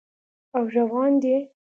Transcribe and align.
او 0.55 0.63
روان 0.75 1.11
دي 1.21 1.35